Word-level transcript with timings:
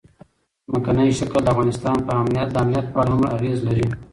ځمکنی 0.69 1.09
شکل 1.19 1.39
د 1.43 1.47
افغانستان 1.53 1.95
د 2.03 2.09
امنیت 2.21 2.85
په 2.93 2.97
اړه 3.01 3.11
هم 3.13 3.23
اغېز 3.35 3.57
لري. 3.67 3.85